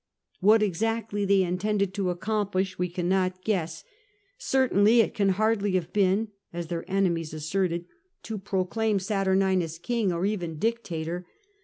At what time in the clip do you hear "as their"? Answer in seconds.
6.51-6.89